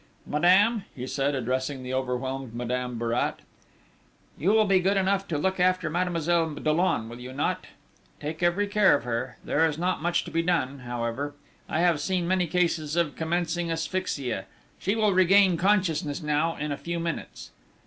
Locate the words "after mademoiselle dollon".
5.59-7.07